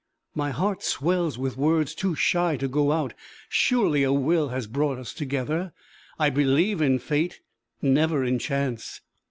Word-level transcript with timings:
"My 0.33 0.49
heart 0.49 0.81
swells 0.81 1.37
with 1.37 1.57
words 1.57 1.93
too 1.93 2.15
shy 2.15 2.57
to 2.57 2.67
go 2.67 2.91
out. 2.91 3.13
Surely 3.49 4.01
a 4.01 4.11
Will 4.11 4.49
has 4.49 4.65
brought 4.65 4.97
us 4.97 5.13
together! 5.13 5.73
I 6.17 6.31
believe 6.31 6.81
in 6.81 6.97
fate, 6.97 7.41
never 7.83 8.23
in 8.23 8.39
chance! 8.39 9.01